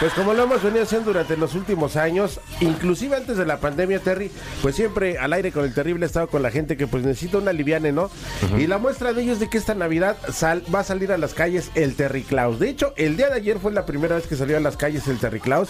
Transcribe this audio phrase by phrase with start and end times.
[0.00, 3.98] Pues como lo hemos venido haciendo durante los últimos años, inclusive antes de la pandemia,
[3.98, 4.30] Terry,
[4.62, 7.52] pues siempre al aire con el terrible estado con la gente que pues necesita una
[7.52, 8.08] liviane, ¿no?
[8.56, 11.18] Y la muestra de ello es de que esta Navidad sal, va a salir a
[11.18, 12.60] las calles el Terry Claus.
[12.60, 15.08] De hecho, el día de ayer fue la primera vez que salió a las calles
[15.08, 15.68] el Terry Claus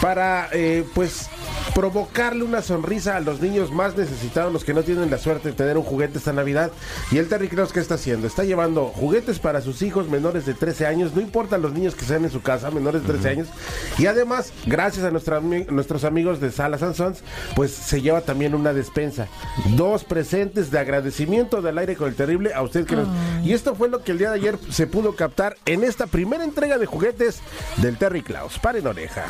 [0.00, 1.28] para, eh, pues,
[1.78, 5.54] provocarle una sonrisa a los niños más necesitados, los que no tienen la suerte de
[5.54, 6.72] tener un juguete esta Navidad.
[7.12, 8.26] Y el Terry Claus, ¿qué está haciendo?
[8.26, 12.04] Está llevando juguetes para sus hijos menores de 13 años, no importa los niños que
[12.04, 13.48] sean en su casa, menores de 13 años.
[13.96, 17.22] Y además, gracias a nuestra, nuestros amigos de Salas Sons,
[17.54, 19.28] pues se lleva también una despensa.
[19.76, 23.06] Dos presentes de agradecimiento del aire con el terrible a usted que nos...
[23.44, 26.42] Y esto fue lo que el día de ayer se pudo captar en esta primera
[26.42, 27.38] entrega de juguetes
[27.76, 28.58] del Terry Claus.
[28.58, 29.26] Paren oreja.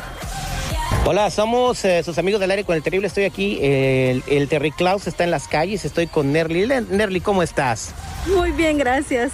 [1.05, 3.07] Hola, somos eh, sus amigos del aire con el terrible.
[3.07, 5.83] Estoy aquí, el, el Terry Claus está en las calles.
[5.85, 6.67] Estoy con Nerly.
[6.67, 7.93] Nerly, ¿cómo estás?
[8.27, 9.31] Muy bien, gracias.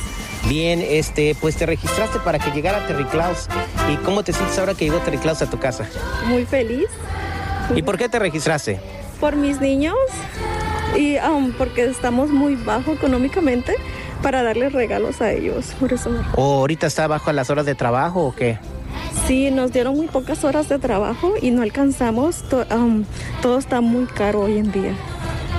[0.47, 3.47] Bien, este, pues te registraste para que llegara Terry Claus.
[3.91, 5.87] ¿Y cómo te sientes ahora que llegó Terry Claus a tu casa?
[6.27, 6.87] Muy feliz
[7.75, 8.79] ¿Y por qué te registraste?
[9.19, 9.95] por mis niños
[10.97, 13.73] y um, porque estamos muy bajo económicamente
[14.21, 15.67] para darles regalos a ellos.
[15.79, 18.59] Por eso ¿O ahorita está bajo a las horas de trabajo o qué?
[19.27, 22.43] Sí, nos dieron muy pocas horas de trabajo y no alcanzamos.
[22.43, 23.03] To- um,
[23.41, 24.93] todo está muy caro hoy en día.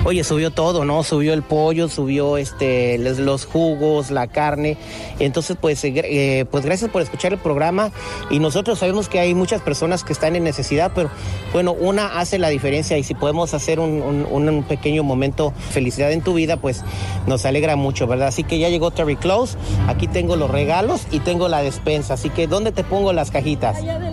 [0.05, 1.03] Oye, subió todo, ¿no?
[1.03, 4.77] Subió el pollo, subió este, los, jugos, la carne.
[5.19, 7.91] Entonces, pues, eh, eh, pues gracias por escuchar el programa.
[8.29, 11.09] Y nosotros sabemos que hay muchas personas que están en necesidad, pero
[11.51, 16.21] bueno, una hace la diferencia y si podemos hacer un, un- pequeño momento felicidad en
[16.21, 16.83] tu vida, pues
[17.25, 18.29] nos alegra mucho, ¿verdad?
[18.29, 19.57] Así que ya llegó Terry Close.
[19.87, 22.13] Aquí tengo los regalos y tengo la despensa.
[22.13, 23.75] Así que, ¿dónde te pongo las cajitas?
[23.77, 24.07] Adelante,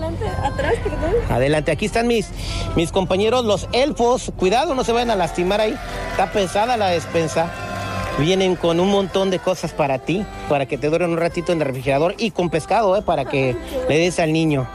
[0.44, 1.14] atrás, perdón.
[1.30, 2.28] Adelante, aquí están mis,
[2.76, 4.32] mis compañeros, los elfos.
[4.36, 5.76] Cuidado, no se vayan a lastimar ahí.
[6.10, 7.50] Está pesada la despensa.
[8.18, 11.60] Vienen con un montón de cosas para ti, para que te duren un ratito en
[11.60, 13.02] el refrigerador y con pescado, ¿eh?
[13.02, 13.56] para que
[13.88, 14.68] le des al niño.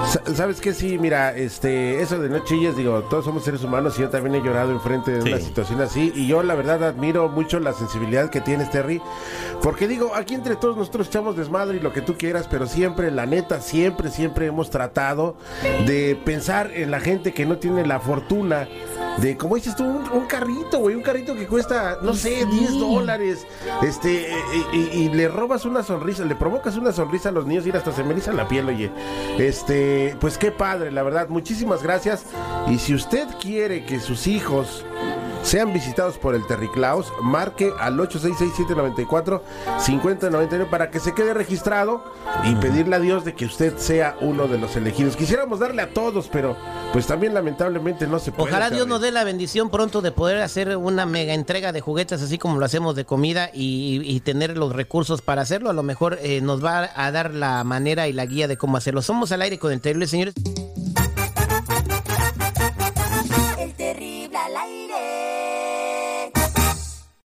[0.06, 0.74] Sa- ¿Sabes qué?
[0.74, 4.35] Sí, mira, este, eso de no chilles, digo, todos somos seres humanos y yo también
[4.35, 8.30] he llorado enfrente de una situación así y yo la verdad admiro mucho la sensibilidad
[8.30, 9.02] que tienes, Terry,
[9.62, 13.12] porque digo, aquí entre todos nosotros echamos desmadre y lo que tú quieras, pero siempre,
[13.12, 15.36] la neta, siempre, siempre hemos tratado
[15.86, 18.68] de pensar en la gente que no tiene la fortuna
[19.22, 22.74] de, como dices tú, un, un carrito, güey, un carrito que cuesta, no sé, 10
[22.80, 23.46] dólares,
[23.81, 24.30] este,
[24.74, 27.72] y, y- y le robas una sonrisa, le provocas una sonrisa a los niños y
[27.72, 28.92] hasta se me eriza la piel, oye.
[29.38, 32.25] Este, pues qué padre, la verdad, muchísimas gracias.
[32.69, 34.86] Y si usted quiere que sus hijos
[35.47, 42.03] sean visitados por el Terry Claus, marque al 866-794-5099 para que se quede registrado
[42.44, 45.15] y pedirle a Dios de que usted sea uno de los elegidos.
[45.15, 46.57] Quisiéramos darle a todos, pero
[46.91, 48.49] pues también lamentablemente no se puede.
[48.49, 52.21] Ojalá Dios nos dé la bendición pronto de poder hacer una mega entrega de juguetes
[52.21, 55.69] así como lo hacemos de comida y, y tener los recursos para hacerlo.
[55.69, 58.75] A lo mejor eh, nos va a dar la manera y la guía de cómo
[58.75, 59.01] hacerlo.
[59.01, 60.33] Somos al aire con el terrible, señores.